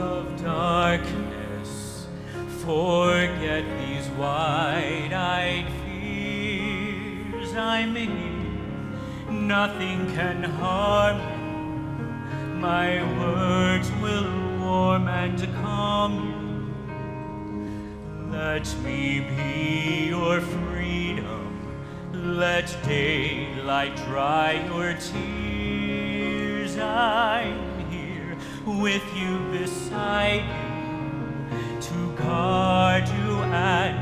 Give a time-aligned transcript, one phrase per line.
[0.00, 2.06] of darkness,
[2.64, 7.54] forget these wide eyed fears.
[7.54, 11.26] I'm here, nothing can harm you.
[12.60, 14.28] My words will
[14.60, 16.40] warm and calm you.
[18.32, 21.46] Let me be your freedom.
[22.12, 26.76] Let daylight dry your tears.
[26.78, 27.39] I
[28.80, 33.99] with you beside you to guard you and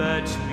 [0.00, 0.49] let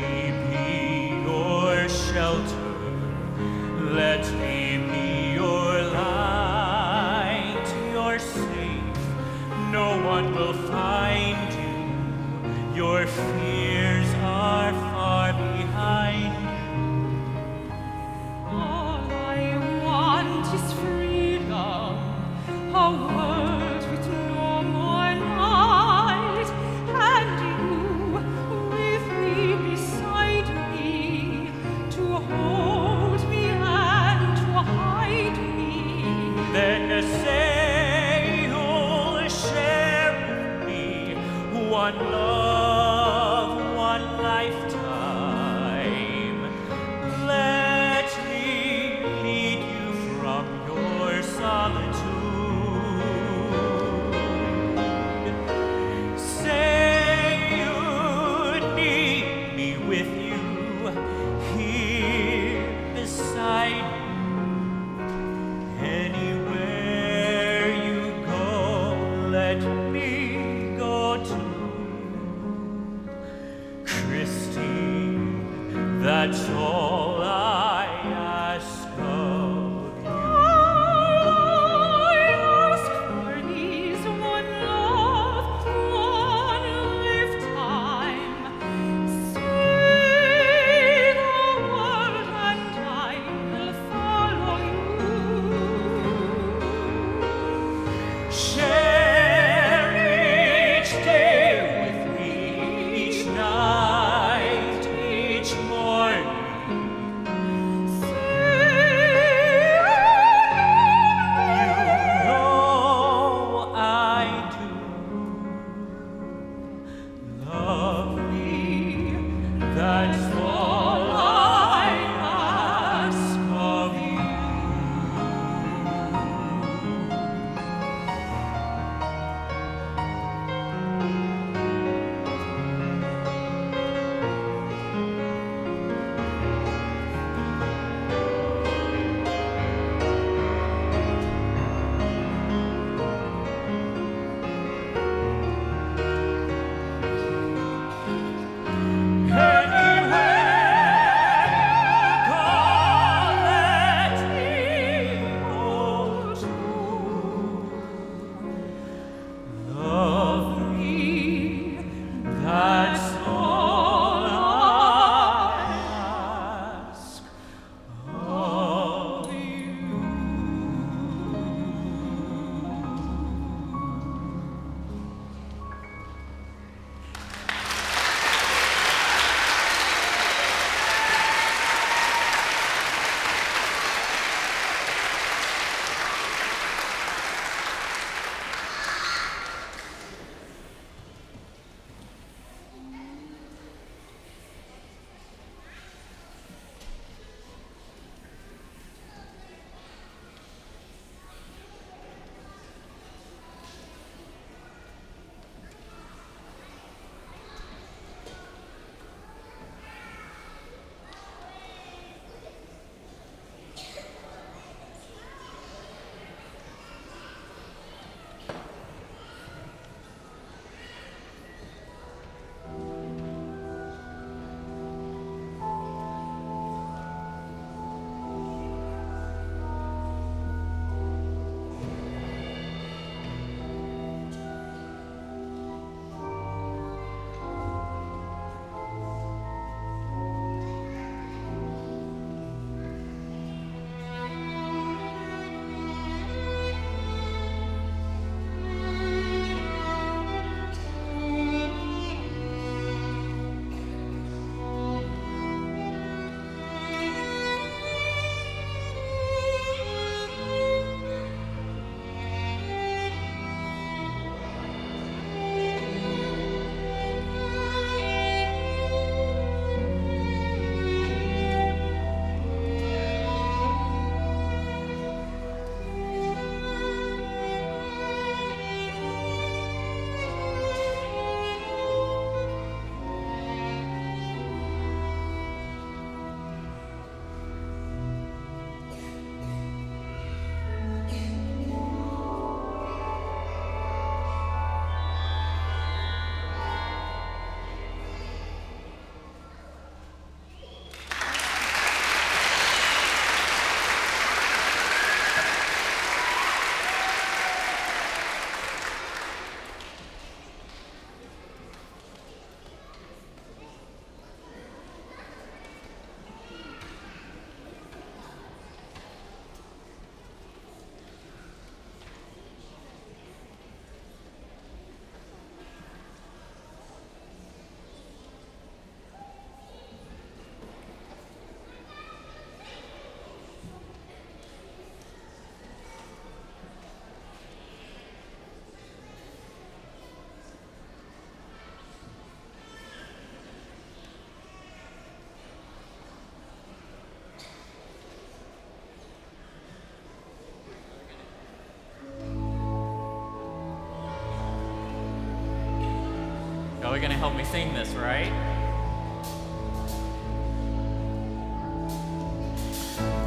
[356.97, 358.31] you're gonna help me sing this, right?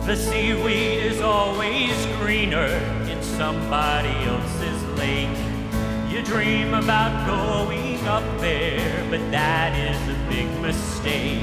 [0.06, 2.66] The seaweed is always greener
[3.08, 5.38] in somebody else's lake.
[6.10, 11.38] You dream about going up there, but that is a big mistake.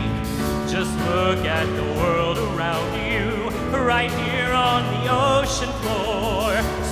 [0.68, 6.37] Just look at the world around you, right here on the ocean floor.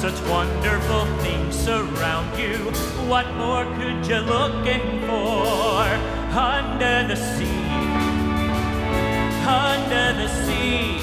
[0.05, 2.57] Such wonderful things surround you.
[3.09, 5.81] What more could you looking for?
[6.31, 7.71] Under the sea,
[9.47, 11.00] under the sea.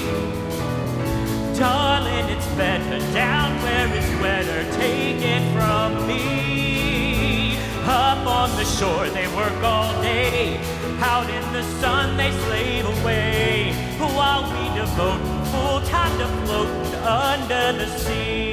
[1.59, 4.63] Darling, it's better down where it's wetter.
[4.79, 7.57] Take it from me.
[7.83, 10.61] Up on the shore, they work all day.
[11.01, 13.73] Out in the sun, they slave away.
[13.99, 15.19] While we devote
[15.51, 18.52] full time to floating under the sea.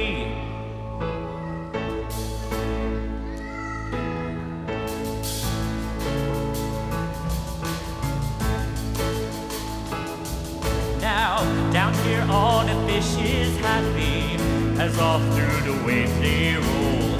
[13.01, 14.35] Fish is happy
[14.79, 17.17] as off through the waves they roll.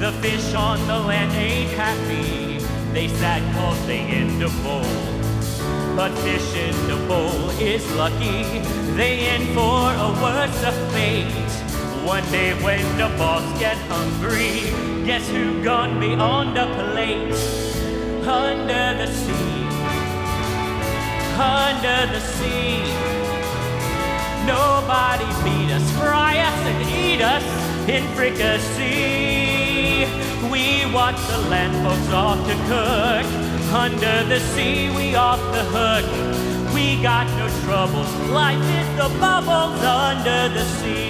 [0.00, 2.58] The fish on the land ain't happy,
[2.94, 4.84] they sad cause they in the bowl.
[5.96, 8.60] But fish in the bowl is lucky,
[8.96, 11.52] they in for a worse of fate.
[12.06, 14.70] One day when the boss get hungry,
[15.04, 17.34] guess who gonna be on the plate?
[18.26, 19.68] Under the sea,
[21.36, 23.07] under the sea.
[24.48, 27.44] Nobody beat us, fry us and eat us
[27.86, 30.06] in fricassee.
[30.50, 33.26] We watch the land folks off to cook.
[33.74, 36.06] Under the sea, we off the hook.
[36.72, 38.10] We got no troubles.
[38.30, 41.07] Life is the bubbles under the sea.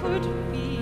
[0.00, 0.79] Could be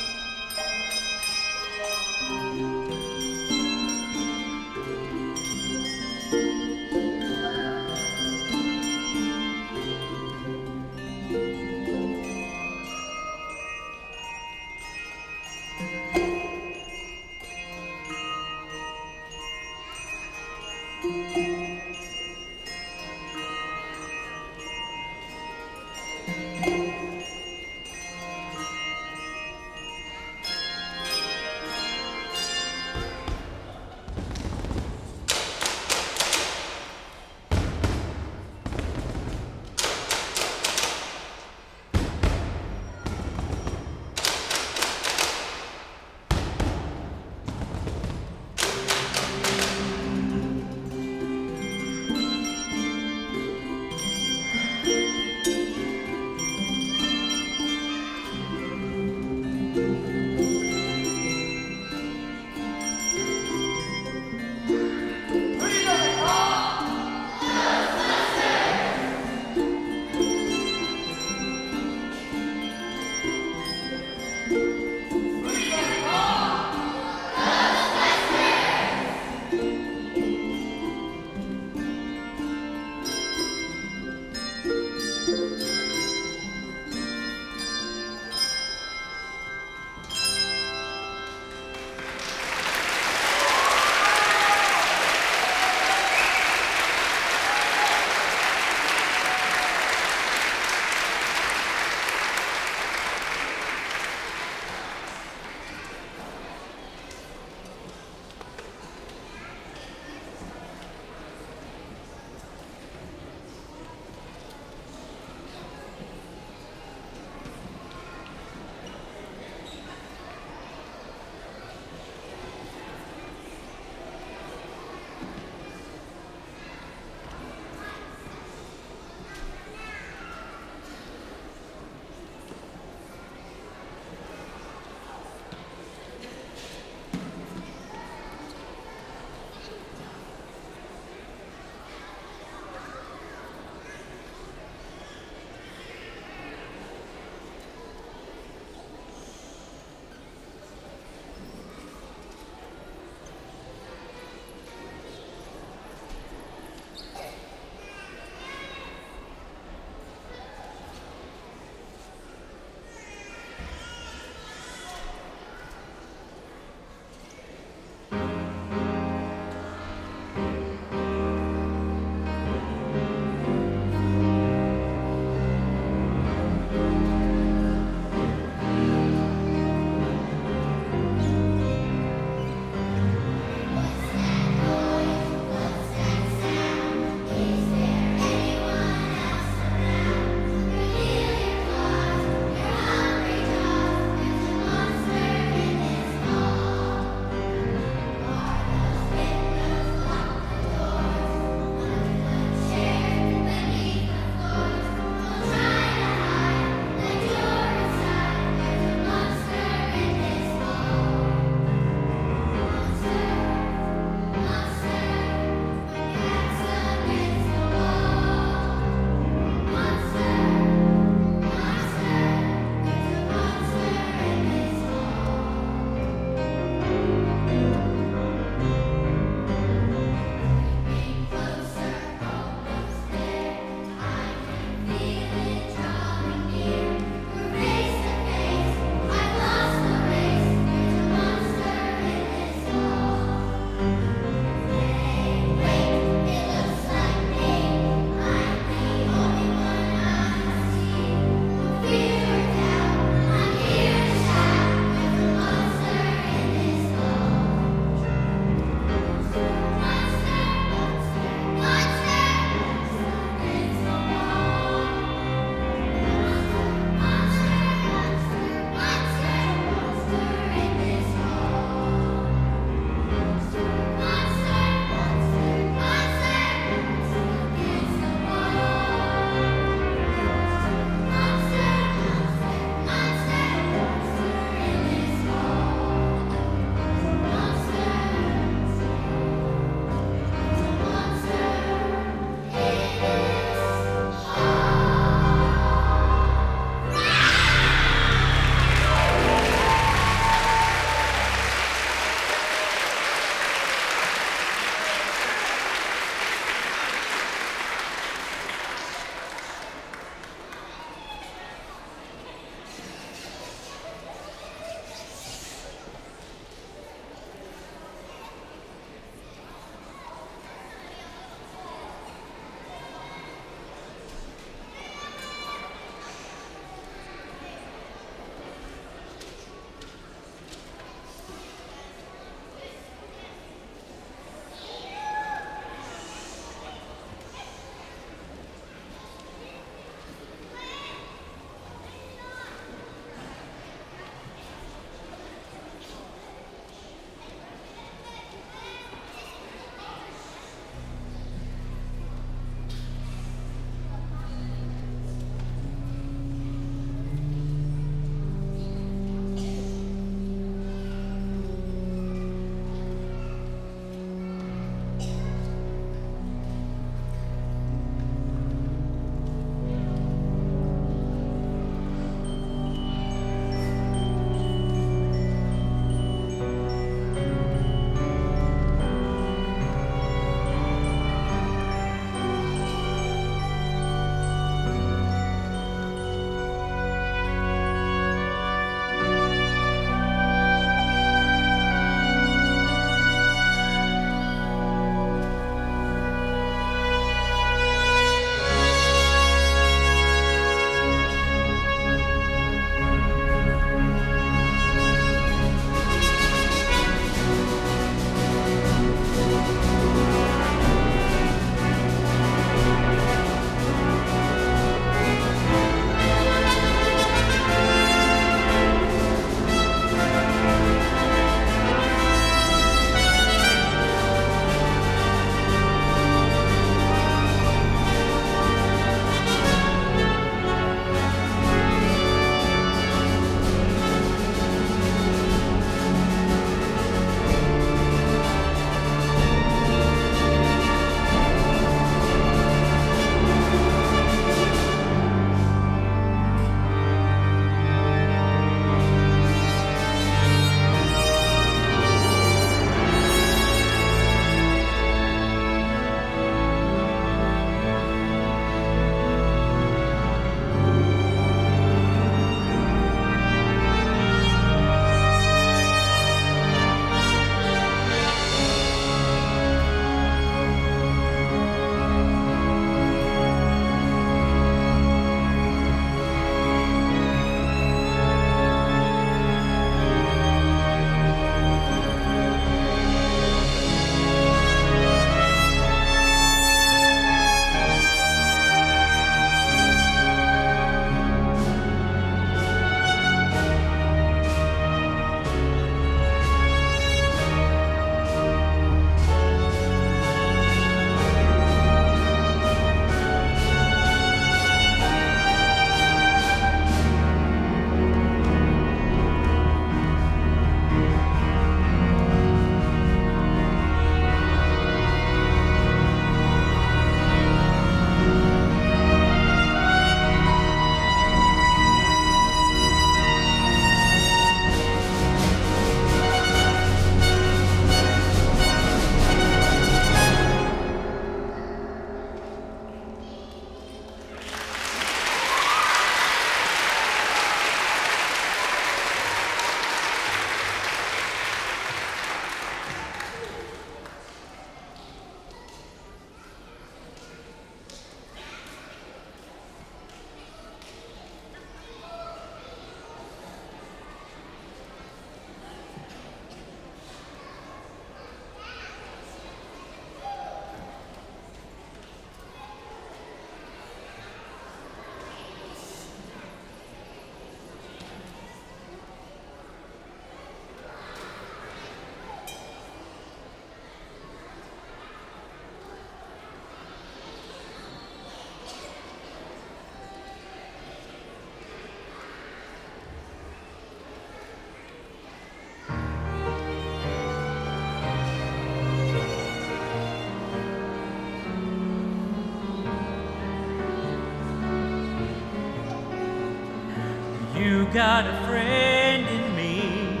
[597.68, 600.00] You got a friend in me.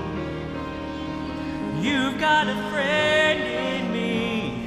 [1.86, 4.66] You've got a friend in me.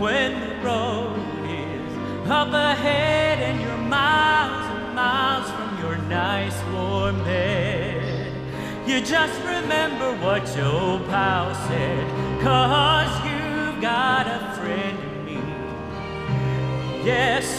[0.00, 1.16] When the road
[1.48, 8.32] is up ahead and you're miles and miles from your nice warm bed,
[8.84, 15.40] you just remember what your pal said, cause you've got a friend in me.
[17.04, 17.55] Yes,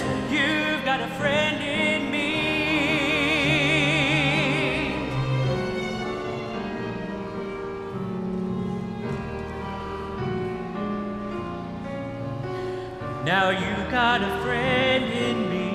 [13.67, 15.69] you got a friend in me.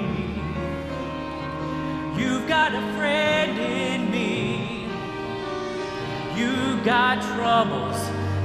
[2.19, 4.87] You've got a friend in me.
[6.35, 7.99] You got troubles,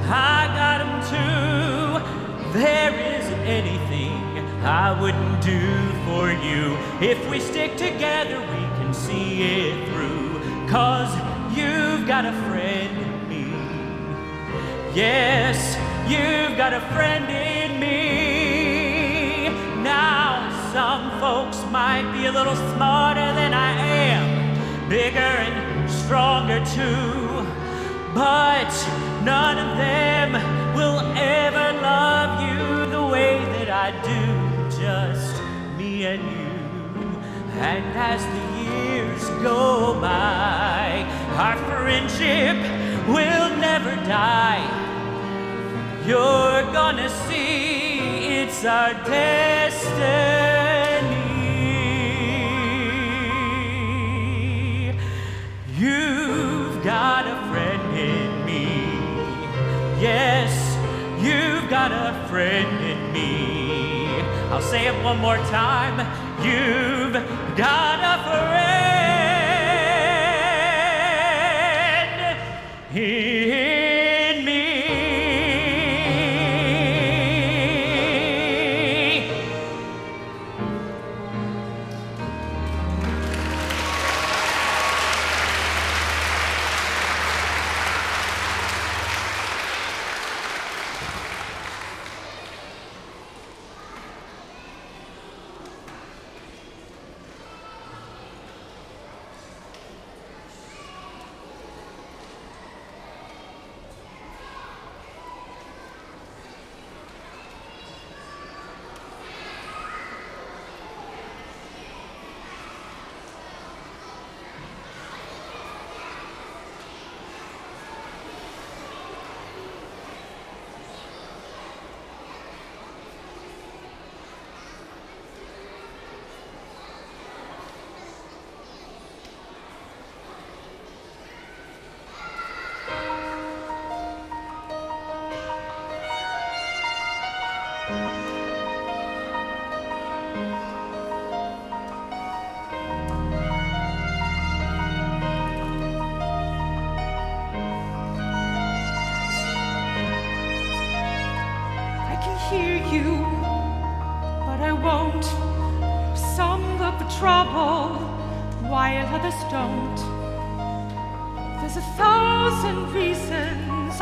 [0.04, 2.58] I got them too.
[2.58, 4.18] There isn't anything
[4.64, 5.64] I wouldn't do
[6.06, 6.76] for you.
[7.00, 10.68] If we stick together, we can see it through.
[10.68, 11.10] Cause
[11.56, 13.46] you've got a friend in me.
[14.94, 15.76] Yes,
[16.10, 18.07] you've got a friend in me.
[20.72, 27.46] Some folks might be a little smarter than I am, bigger and stronger too.
[28.14, 28.70] But
[29.24, 30.32] none of them
[30.76, 35.42] will ever love you the way that I do, just
[35.78, 37.20] me and you.
[37.60, 41.06] And as the years go by,
[41.38, 42.58] our friendship
[43.08, 44.64] will never die.
[46.06, 47.87] You're gonna see
[48.58, 50.02] it's our destiny.
[55.76, 58.82] You've got a friend in me.
[60.02, 60.76] Yes,
[61.22, 64.22] you've got a friend in me.
[64.50, 66.00] I'll say it one more time.
[66.44, 67.14] You've
[67.56, 68.58] got a friend
[72.96, 73.77] in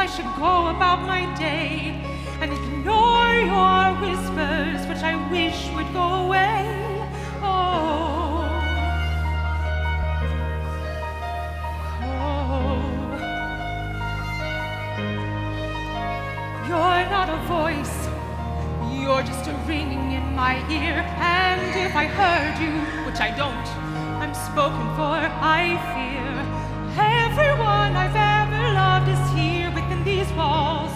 [0.06, 2.00] I should go about my day
[2.40, 6.62] and ignore your whispers, which I wish would go away.
[7.42, 8.46] Oh.
[12.06, 12.78] Oh.
[16.68, 17.98] You're not a voice,
[18.94, 21.02] you're just a ringing in my ear.
[21.18, 22.74] And if I heard you,
[23.06, 23.68] which I don't,
[24.22, 26.30] I'm spoken for, I fear.
[26.94, 29.55] Everyone I've ever loved is here
[30.36, 30.92] walls.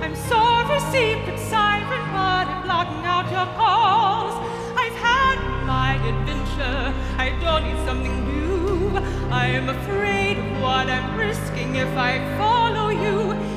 [0.00, 4.34] I'm sorry, secret siren, but I'm blocking out your calls.
[4.78, 8.96] I've had my adventure, I don't need something new.
[9.30, 13.53] I'm afraid of what I'm risking if I follow you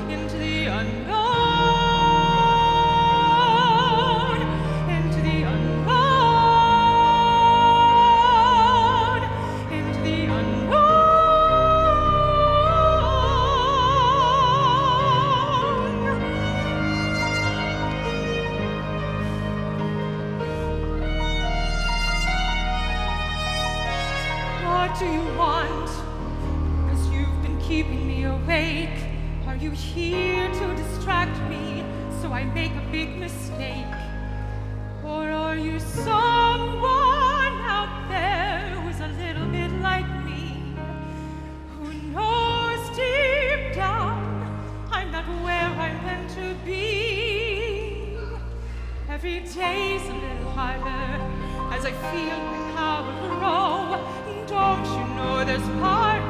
[49.58, 51.20] days a little higher
[51.74, 54.46] as I feel my power grow.
[54.46, 56.27] Don't you know there's part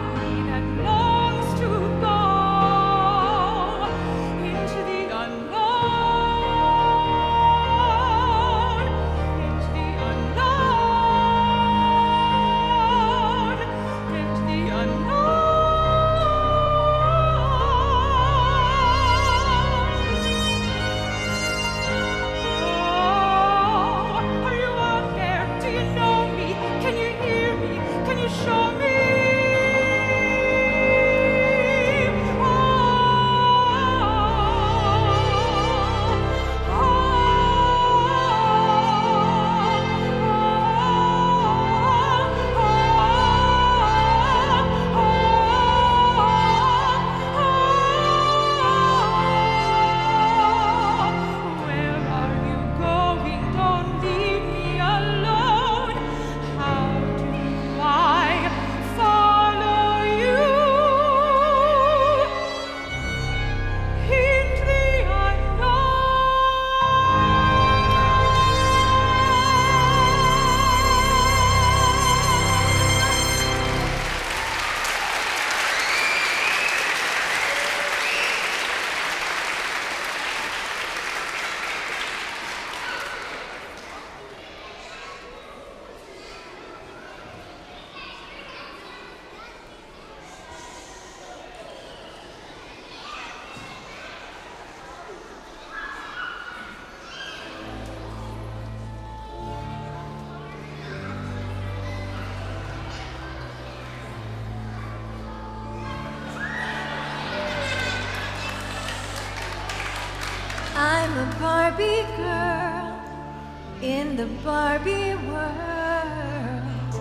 [114.48, 116.94] Barbie world.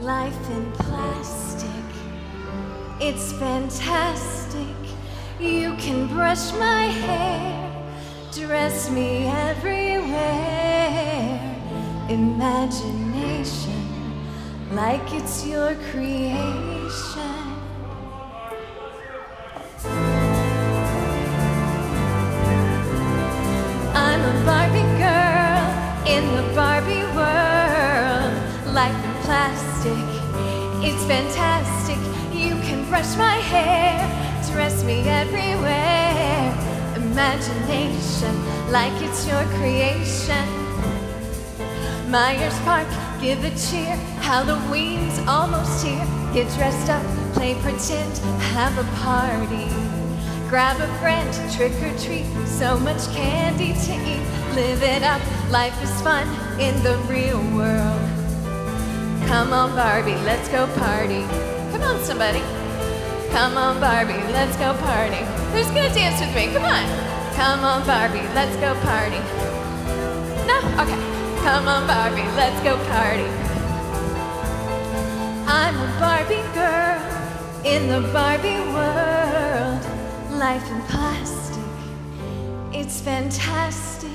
[0.00, 1.86] Life in plastic,
[3.00, 4.74] it's fantastic.
[5.38, 7.86] You can brush my hair,
[8.32, 10.08] dress me everywhere.
[12.08, 13.84] Imagination,
[14.72, 16.69] like it's your creation.
[31.10, 31.98] Fantastic.
[32.32, 33.98] You can brush my hair,
[34.52, 36.54] dress me everywhere.
[36.94, 38.32] Imagination,
[38.70, 40.46] like it's your creation.
[42.08, 42.86] Myers Park,
[43.20, 43.96] give a cheer.
[44.22, 46.06] Halloween's almost here.
[46.32, 47.04] Get dressed up,
[47.34, 48.16] play pretend,
[48.54, 49.66] have a party.
[50.48, 52.26] Grab a friend, trick or treat.
[52.46, 54.24] So much candy to eat.
[54.54, 56.28] Live it up, life is fun
[56.60, 58.19] in the real world.
[59.30, 61.22] Come on, Barbie, let's go party.
[61.70, 62.42] Come on, somebody.
[63.30, 65.22] Come on, Barbie, let's go party.
[65.52, 66.52] Who's gonna dance with me?
[66.52, 66.84] Come on.
[67.36, 69.20] Come on, Barbie, let's go party.
[70.50, 70.58] No?
[70.82, 70.98] Okay.
[71.44, 73.28] Come on, Barbie, let's go party.
[75.46, 77.00] I'm a Barbie girl
[77.64, 79.80] in the Barbie world.
[80.38, 81.64] Life in plastic,
[82.72, 84.10] it's fantastic.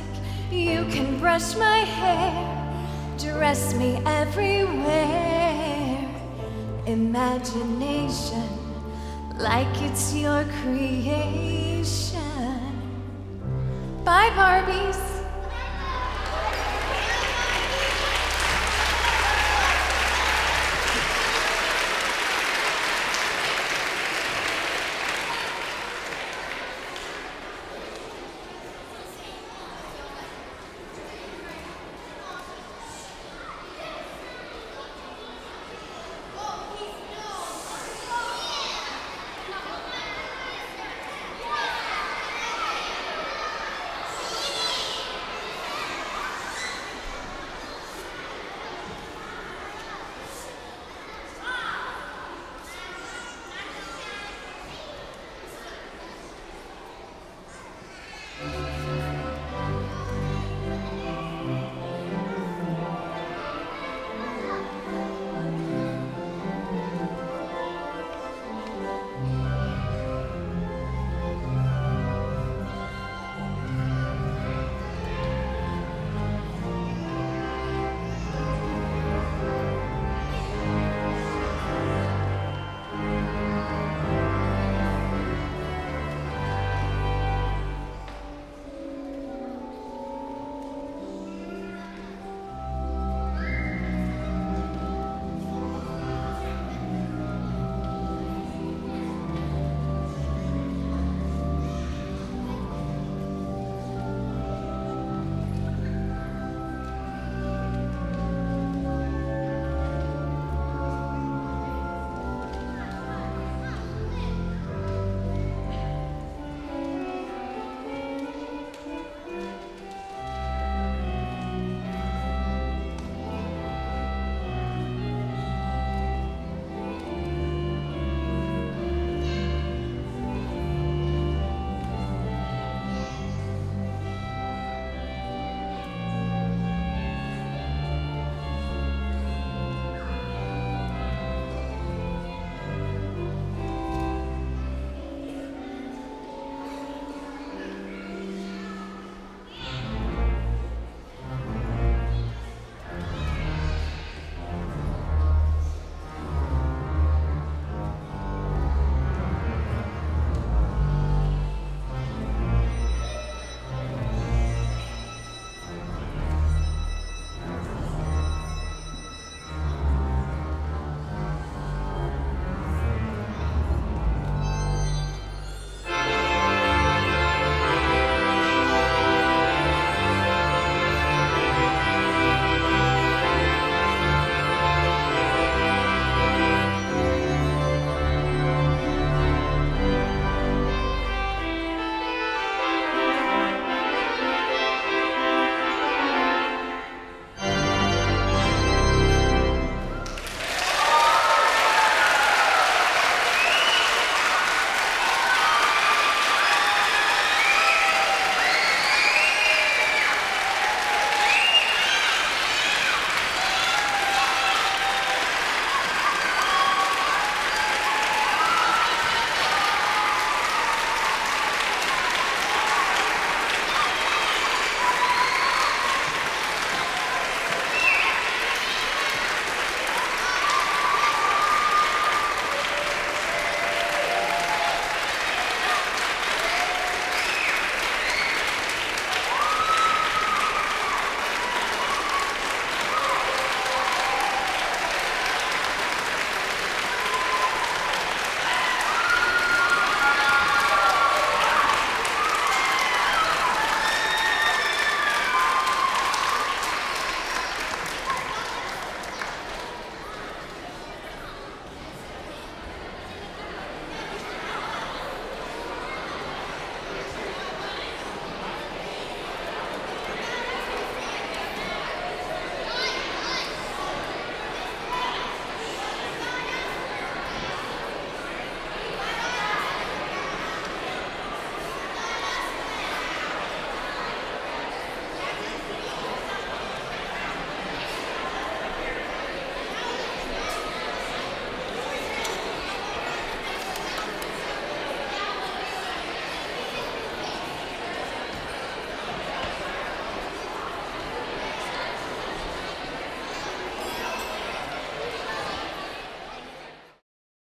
[0.51, 2.54] You can brush my hair,
[3.17, 5.05] dress me everywhere.
[6.85, 8.47] Imagination,
[9.37, 12.21] like it's your creation.
[14.03, 15.14] Bye, Barbies.